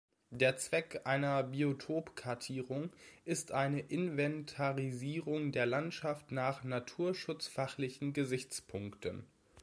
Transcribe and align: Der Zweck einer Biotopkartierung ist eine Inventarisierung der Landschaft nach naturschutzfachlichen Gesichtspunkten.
Der 0.31 0.57
Zweck 0.57 1.01
einer 1.03 1.43
Biotopkartierung 1.43 2.89
ist 3.23 3.51
eine 3.51 3.81
Inventarisierung 3.81 5.51
der 5.51 5.67
Landschaft 5.67 6.31
nach 6.31 6.63
naturschutzfachlichen 6.63 8.11
Gesichtspunkten. 8.11 9.27